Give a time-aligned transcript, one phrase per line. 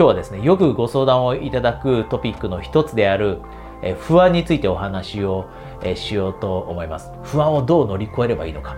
[0.00, 3.42] 今日はですね、よくご相談をいただくトピックの一つである、
[3.82, 5.50] え不安についてお話を、
[5.82, 7.12] えしようと思います。
[7.22, 8.76] 不安をどう乗り越えればいいのか。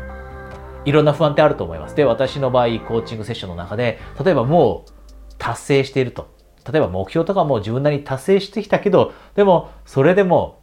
[0.85, 1.95] いろんな不安ってあると思います。
[1.95, 4.91] で、私の場合、コーチングセッションの中で、例えばもう
[5.39, 6.29] 達成していると。
[6.69, 10.59] 例えば目標とかも自分なりに達成してきたけど、でもそれでも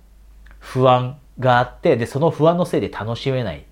[0.60, 3.66] 不安があって、で、その不安のせいで楽しめない。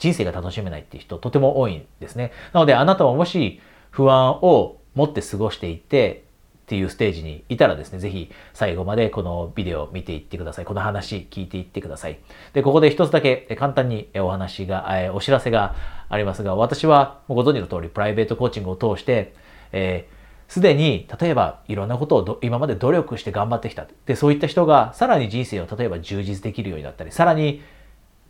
[0.00, 2.32] 人生が楽しめないっていう人とても多いんですね。
[2.52, 3.60] なのであなたももし
[3.92, 6.24] 不安を持って過ごしていて
[6.72, 10.64] っていうステージにいたらですね、ぜひ最後までこのビデオを見ていってください。
[10.64, 12.18] この話聞いていってください。
[12.54, 15.74] で、ここで一つだけ簡単にお話が、えお知らせが
[16.08, 19.34] ありますが、私はご存知の通りプライベートコーチングを通して、
[19.72, 27.62] えーすでに例えばいろんなことを今まで努力して頑張ってきたでそういった人がさらに人生を例えば充実できるようになったりさらに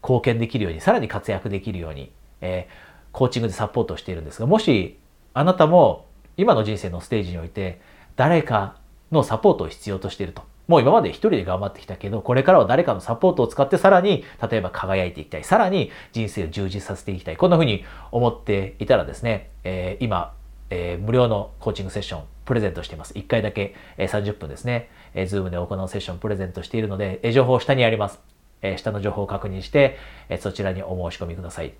[0.05, 5.01] 貢献できるようにさらに活躍できるように、えー、コーチングでサポートしているんですがもし
[5.35, 6.07] あなたも
[6.37, 7.81] 今の人生のステージにおいて
[8.17, 8.77] 誰か
[9.11, 15.45] のサポートを必要としているともう今まで一人で頑張ってきたけど、これからは誰かのサポートを使ってさらに、例えば輝いていきたい。
[15.45, 17.37] さらに人生を充実させていきたい。
[17.37, 20.35] こんな風に思っていたらですね、えー、今、
[20.71, 23.13] えー、無料のコーチングセッションプレゼントしています。
[23.15, 28.21] 1回だけ、えー、30分ですね、えー、ズームで行うセッションプレゼントしているので、えー、情報を下にあります。
[28.63, 31.75] えー、下の情報を確認して、えー、そちらにお申し込みください。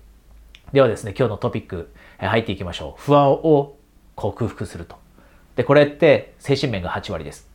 [0.73, 3.01] ではですね、今日のトピック、えー、入っていきましょう。
[3.01, 3.77] 不安を
[4.15, 5.02] 克服すると。
[5.55, 7.49] で、これって精神面が8割です。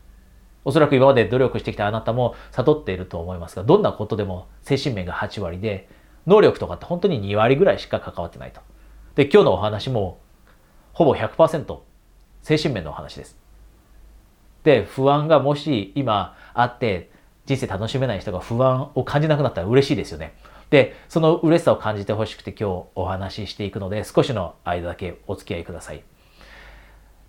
[0.65, 5.89] おそらく今まで努力してきたあなたも悟っていると思いますが、どんなことでも精神面が8割で、
[6.27, 8.61] 能力とかって本当に2割ぐらいしか関わってないと。
[9.15, 10.21] で、今日のお話も
[10.93, 11.79] ほぼ100%
[12.43, 13.39] 精神面のお話です。
[14.63, 17.11] で、不安がもし今あって
[17.47, 20.35] 人生楽しめない人が不安を感じなくなったら嬉しいですよね。
[20.71, 26.03] で、その嬉しさを感じてほしくて今日お話ししていくので少しの間だけお付き合いください。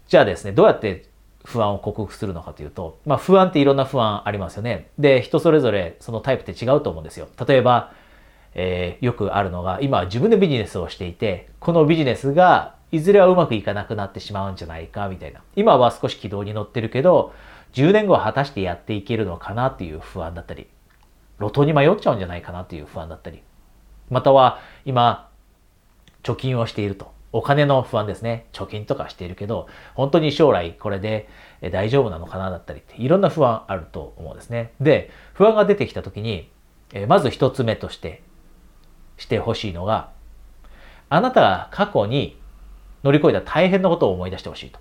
[0.09, 1.05] じゃあですね、どうやって
[1.45, 4.89] 不安を克服するのかというと、まあ不安っていろんな不安ありますよね。
[4.97, 7.27] で、人それぞれそのタイプって違うと思うんですよ。
[7.47, 7.93] 例えば、
[8.55, 15.41] えー、よくあるのが、今自分でビジネスをしていて、このビジネスがいずれはうまくいかなくなってしまうんじゃないかみたいな。
[15.55, 17.33] 今は少し軌道に乗ってるけど、
[17.73, 20.65] 10年後は果たしてやっていけるのかなっていう不安だったり、
[21.39, 23.43] 路頭に迷っちゃうんじゃないかなっていう不安だったり、
[24.09, 25.29] または今、
[26.23, 27.18] 貯金をしていると。
[27.31, 28.47] お金の不安ですね。
[28.53, 31.29] 貯金とかしているけど、本当に将来これで
[31.71, 34.73] 大丈夫なのかなだったりって、いろんな不安あると思うんですね。
[34.81, 36.49] で、不安が出てきた時に、
[37.07, 38.23] まず一つ目として
[39.17, 40.11] してほしいのが、
[41.09, 42.39] あなたが過去に
[43.03, 44.79] 乗り越えた大変なことを思い出してほしいと。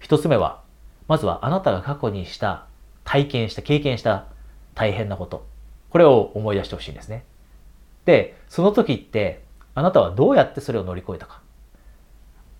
[0.00, 0.62] 一つ目は、
[1.06, 2.66] まずはあなたが過去にした
[3.04, 4.26] 体験した、経験した
[4.74, 5.46] 大変なこと。
[5.90, 7.24] これを思い出してほしいんですね。
[8.04, 9.44] で、その時って、
[9.74, 11.40] あなたはどうやってそれを乗り越えたか。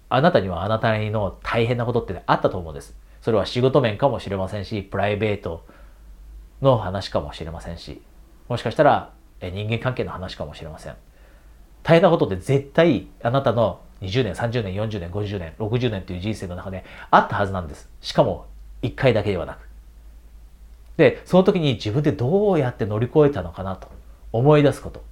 [0.08, 2.96] あなたにはあなたの大変なことってあったと思うんです。
[3.20, 5.66] それは仕事面かもしれませんし、プライベート
[6.62, 8.00] の話かもしれませんし、
[8.48, 10.94] もしかしたら人間関係の話かもしれません。
[11.82, 17.88] 大変なことって絶対あなたの20年、30年、40年、50年、60年という人生の中であったはずなんです。
[18.00, 18.46] しかも、
[18.82, 19.68] 1回だけではなく。
[20.96, 23.88] で、その時に自分でどうやって乗り越えたのかなと
[24.32, 25.02] 思い出すこと。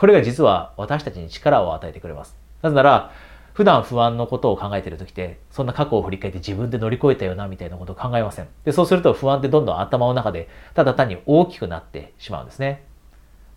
[0.00, 2.34] これが実は私たちに力を与えてくれます。
[2.62, 3.12] なぜなら、
[3.52, 8.48] 普段不安のことを考えている時って、そんな過去を振り返って自分で乗り越えたよなみたいなことを考えません。
[8.64, 12.82] で、そうすると不安ってどんどん頭の中でただ単に大きくなってしまうんですね。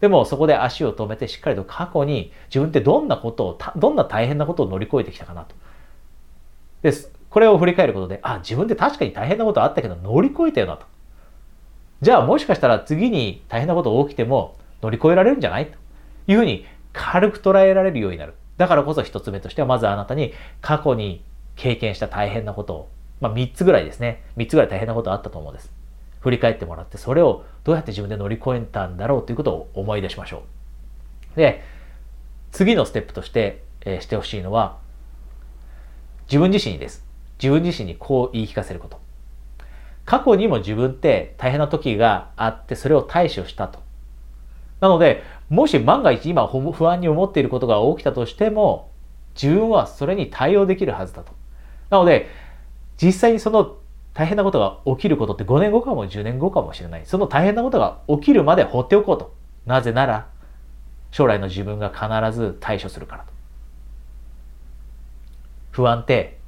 [0.01, 5.55] でもそこで足を止めてしっかりと過去に自分ってどんなことを、どんな大変なことを乗り越えてきたかなと。
[6.81, 7.09] です。
[7.29, 10.85] これを振り返ることで、あ、自分って確かに大変なことあったけど乗り越えたよなと。
[12.01, 15.82] じゃあもしかしたら次に大変なこと起きても乗り越えられるんじゃないと
[16.27, 18.33] いうふうに軽く捉えられるようになる。
[18.57, 21.23] だからこそ一つ目としてはまずあなたに過去に
[21.55, 22.89] 経験した大変なことを、
[23.21, 24.23] まあ三つぐらいですね。
[24.35, 25.71] 三つぐらい大変なことあったと思うんです。
[26.19, 30.43] 振り返ってもらって、それをどうやって自分で乗り越えたんだろうということを思い出しましょ
[31.33, 31.37] う。
[31.37, 31.63] で、
[32.51, 34.77] 次のステップとして、えー、してほしいのは、
[36.27, 37.05] 自分自身にです。
[37.41, 39.01] 自分自身にこう言い聞かせること。
[40.05, 43.82] 過去にも自分って大変な時があってそれを対処したと。
[44.83, 48.91] なので、もし万が一今不安に思っていることが起きたとしても、
[49.33, 51.31] 自分はそれに対応できるはずだと。
[51.89, 52.27] なので、
[53.01, 53.77] 実際にその
[54.13, 57.05] 大変なことが起きることって5年後かも10年後かもしれない。
[57.05, 59.33] その大変なことが起きるまで放っておこうと。
[59.65, 60.27] なぜなら、
[61.11, 63.31] 将来の自分が必ず対処するからと。
[65.71, 66.39] 不安って、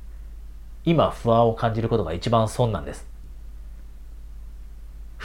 [0.83, 3.07] 今不安を感じることが一番損なんです。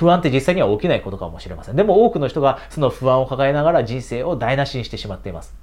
[0.00, 1.76] 不安って実際には起きないことかもしれません。
[1.76, 5.54] でも多くの人がその不安を抱えながら人生を台無しにしてしまっています。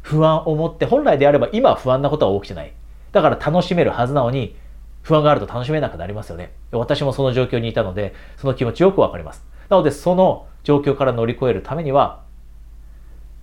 [0.00, 2.72] 不安を持って本来であれば今不安なことは起きてない。
[3.12, 4.56] だから楽しめるはずなのに、
[5.02, 6.52] 不安があると楽しめなくなりますよね。
[6.72, 9.46] 私もその状況にいたので、その気持ちよくわかります。
[9.68, 12.24] なので、その状況から乗り越えるためには、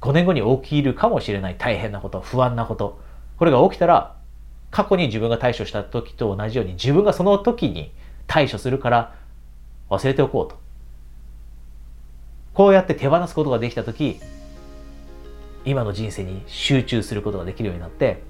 [0.02, 3.00] 5年後に起きるかもしれない大変なこと、不安なこと、
[3.38, 4.18] これが起きたら、
[4.70, 7.94] 過去に自分が対処した時と同じように、自分がその時に
[8.28, 9.16] 対処するから
[9.90, 10.58] 忘れておこうと。
[12.54, 14.20] こうやって手放すことができた時、
[15.66, 18.22] 今の人生に集中することができるようになって、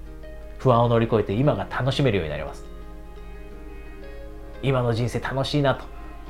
[0.58, 2.64] 不安を乗り越えて今が楽しめるようになります。
[4.62, 5.84] 今の人生楽しいなと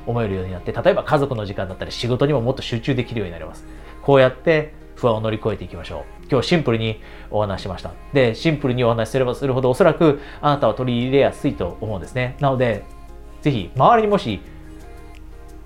[0.07, 3.65] 思えるようになって、例えば家族の時間だったり仕事にももっと集中できるようになります。
[4.01, 6.27] こうやって不安を乗り越えていきましょう。
[6.29, 7.91] 今日シンプルにお話ししました。
[8.13, 12.37] で、シンプルにお話しすればするほどおそらくあなたは取り入れやすいと思うんですね。
[12.39, 12.83] なので、
[13.41, 14.39] ぜひ周りにもし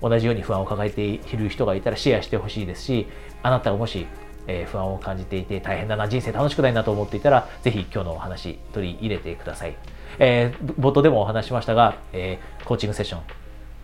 [0.02, 3.06] 同じように不安を抱えている人がいたらシェアしてほしいですし、
[3.42, 4.06] あなたがもし、
[4.46, 9.74] え、不安を感じていて大変だな、人生楽しくないなと思っていたら、ぜひ今日のお話取り入れてください。
[10.18, 13.20] えー、冒頭でもお話しましたが、えー、コーチングセッション、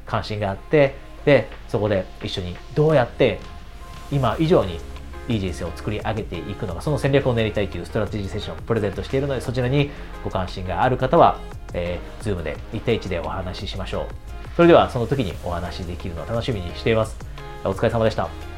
[0.06, 0.94] 関心があって、
[1.25, 3.38] で、そこで一緒にどうやって
[4.11, 4.81] 今以上に
[5.29, 9.91] いい人生を作り上げていくのか、その戦略を練りたいというストラテジーセッションをプレゼントしているので、そちらに
[10.25, 11.38] ご関心がある方は、
[11.75, 14.41] えー、Zoom で1対1でお話ししましょう。
[14.56, 17.16] それではその時にお話しできるのを楽しみにしています。
[17.64, 18.51] お疲れ様でした。